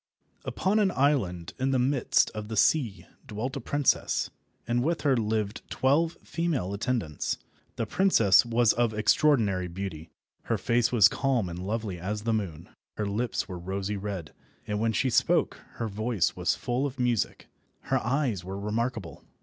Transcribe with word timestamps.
UPON 0.45 0.79
an 0.79 0.89
island 0.89 1.53
in 1.59 1.69
the 1.69 1.77
midst 1.77 2.31
of 2.31 2.47
the 2.47 2.57
sea 2.57 3.05
dwelt 3.27 3.55
a 3.55 3.61
princess, 3.61 4.31
and 4.67 4.83
with 4.83 5.01
her 5.01 5.15
lived 5.15 5.61
twelve 5.69 6.17
female 6.23 6.73
attendants. 6.73 7.37
The 7.75 7.85
princess 7.85 8.43
was 8.43 8.73
of 8.73 8.95
extraordinary 8.95 9.67
beauty. 9.67 10.09
Her 10.45 10.57
face 10.57 10.91
was 10.91 11.07
calm 11.07 11.47
and 11.47 11.59
lovely 11.59 11.99
as 11.99 12.23
the 12.23 12.33
moon, 12.33 12.69
her 12.97 13.05
lips 13.05 13.47
were 13.47 13.59
rosy 13.59 13.95
red, 13.95 14.33
and 14.65 14.79
when 14.79 14.91
she 14.91 15.11
spoke 15.11 15.57
her 15.73 15.87
voice 15.87 16.35
was 16.35 16.55
full 16.55 16.87
of 16.87 16.97
music. 16.99 17.45
Her 17.81 17.99
eyes 18.03 18.43
were 18.43 18.59
remarkable. 18.59 19.23